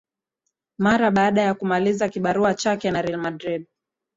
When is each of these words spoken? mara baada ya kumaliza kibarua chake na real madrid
mara 0.77 1.11
baada 1.11 1.41
ya 1.41 1.53
kumaliza 1.53 2.09
kibarua 2.09 2.53
chake 2.53 2.91
na 2.91 3.01
real 3.01 3.17
madrid 3.21 3.65